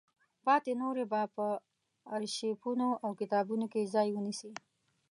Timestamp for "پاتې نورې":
0.45-1.03